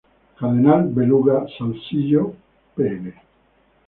Cardenal 0.39 0.87
Belluga, 0.95 1.45
Salzillo, 1.55 2.35
Pl. 2.73 3.13